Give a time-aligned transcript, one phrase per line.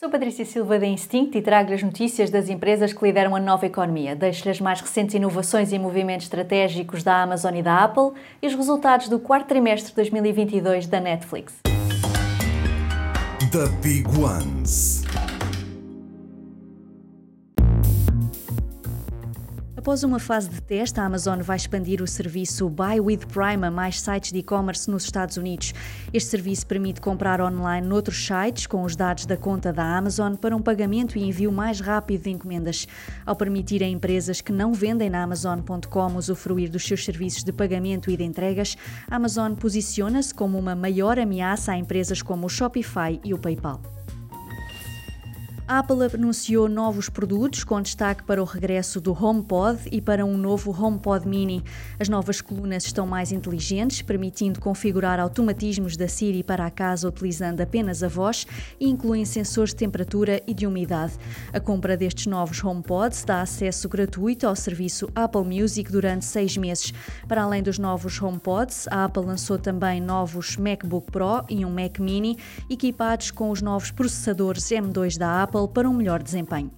[0.00, 3.66] Sou Patrícia Silva da Instinct e trago-lhe as notícias das empresas que lideram a nova
[3.66, 4.16] economia.
[4.16, 8.54] Deixo-lhe as mais recentes inovações e movimentos estratégicos da Amazon e da Apple e os
[8.54, 11.52] resultados do quarto trimestre de 2022 da Netflix.
[13.52, 15.02] The Big Ones.
[19.80, 23.70] Após uma fase de teste, a Amazon vai expandir o serviço Buy with Prime a
[23.70, 25.72] mais sites de e-commerce nos Estados Unidos.
[26.12, 30.54] Este serviço permite comprar online noutros sites com os dados da conta da Amazon para
[30.54, 32.86] um pagamento e envio mais rápido de encomendas.
[33.24, 38.10] Ao permitir a empresas que não vendem na Amazon.com usufruir dos seus serviços de pagamento
[38.10, 38.76] e de entregas,
[39.10, 43.80] a Amazon posiciona-se como uma maior ameaça a empresas como o Shopify e o PayPal.
[45.70, 50.36] A Apple anunciou novos produtos com destaque para o regresso do HomePod e para um
[50.36, 51.62] novo HomePod Mini.
[51.96, 57.60] As novas colunas estão mais inteligentes, permitindo configurar automatismos da Siri para a casa utilizando
[57.60, 58.48] apenas a voz
[58.80, 61.12] e incluem sensores de temperatura e de umidade.
[61.52, 66.92] A compra destes novos HomePods dá acesso gratuito ao serviço Apple Music durante seis meses.
[67.28, 72.00] Para além dos novos HomePods, a Apple lançou também novos MacBook Pro e um Mac
[72.00, 72.36] Mini
[72.68, 76.70] equipados com os novos processadores M2 da Apple para um melhor desempenho.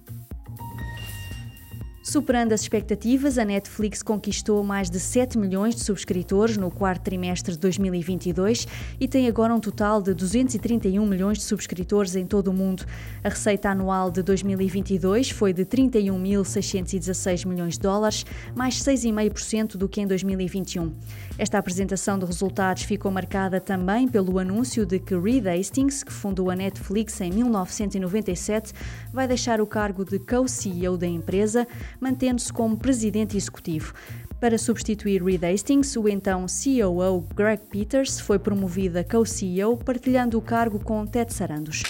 [2.13, 7.53] Superando as expectativas, a Netflix conquistou mais de 7 milhões de subscritores no quarto trimestre
[7.53, 8.67] de 2022
[8.99, 12.85] e tem agora um total de 231 milhões de subscritores em todo o mundo.
[13.23, 19.99] A receita anual de 2022 foi de 31.616 milhões de dólares, mais 6,5% do que
[19.99, 20.93] em 2021.
[21.35, 26.51] Esta apresentação de resultados ficou marcada também pelo anúncio de que Reed Hastings, que fundou
[26.51, 28.71] a Netflix em 1997,
[29.11, 31.67] vai deixar o cargo de co-CEO da empresa
[32.03, 33.93] mantendo-se como presidente executivo.
[34.39, 40.41] Para substituir Reed Hastings, o então COO Greg Peters foi promovido a co-CEO, partilhando o
[40.41, 41.83] cargo com Ted Sarandos.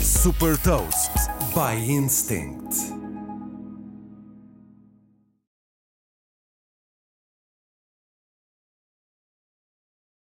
[0.00, 1.10] Super Toast
[1.52, 2.93] by Instinct.